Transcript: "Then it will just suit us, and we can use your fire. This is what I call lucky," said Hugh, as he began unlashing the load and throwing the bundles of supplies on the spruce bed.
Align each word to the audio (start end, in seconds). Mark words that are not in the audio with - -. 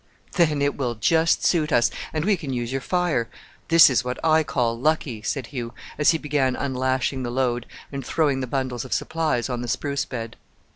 "Then 0.31 0.63
it 0.63 0.75
will 0.75 0.95
just 0.95 1.45
suit 1.45 1.71
us, 1.71 1.91
and 2.11 2.25
we 2.25 2.35
can 2.35 2.51
use 2.51 2.71
your 2.71 2.81
fire. 2.81 3.29
This 3.67 3.87
is 3.87 4.03
what 4.03 4.17
I 4.25 4.41
call 4.43 4.75
lucky," 4.75 5.21
said 5.21 5.45
Hugh, 5.53 5.75
as 5.99 6.09
he 6.09 6.17
began 6.17 6.55
unlashing 6.55 7.21
the 7.21 7.29
load 7.29 7.67
and 7.91 8.03
throwing 8.03 8.39
the 8.39 8.47
bundles 8.47 8.83
of 8.83 8.93
supplies 8.93 9.47
on 9.47 9.61
the 9.61 9.67
spruce 9.67 10.05
bed. 10.05 10.37